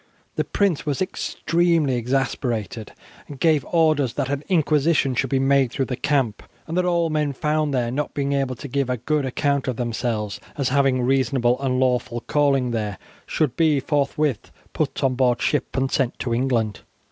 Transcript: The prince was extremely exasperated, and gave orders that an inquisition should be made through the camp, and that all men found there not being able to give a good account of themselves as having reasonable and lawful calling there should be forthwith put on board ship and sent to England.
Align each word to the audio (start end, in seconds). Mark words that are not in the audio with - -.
The 0.35 0.43
prince 0.43 0.83
was 0.83 0.99
extremely 0.99 1.93
exasperated, 1.95 2.91
and 3.27 3.39
gave 3.39 3.63
orders 3.69 4.13
that 4.15 4.29
an 4.29 4.43
inquisition 4.49 5.13
should 5.13 5.29
be 5.29 5.37
made 5.37 5.71
through 5.71 5.85
the 5.85 5.95
camp, 5.95 6.41
and 6.65 6.75
that 6.75 6.85
all 6.85 7.11
men 7.11 7.33
found 7.33 7.71
there 7.71 7.91
not 7.91 8.15
being 8.15 8.33
able 8.33 8.55
to 8.55 8.67
give 8.67 8.89
a 8.89 8.97
good 8.97 9.25
account 9.25 9.67
of 9.67 9.75
themselves 9.75 10.39
as 10.57 10.69
having 10.69 11.03
reasonable 11.03 11.61
and 11.61 11.79
lawful 11.79 12.21
calling 12.21 12.71
there 12.71 12.97
should 13.27 13.55
be 13.55 13.79
forthwith 13.79 14.51
put 14.73 15.03
on 15.03 15.13
board 15.13 15.39
ship 15.39 15.77
and 15.77 15.91
sent 15.91 16.17
to 16.17 16.33
England. 16.33 16.79